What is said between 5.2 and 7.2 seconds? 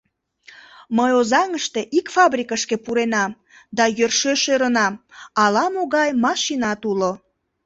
ала-могай машинат уло...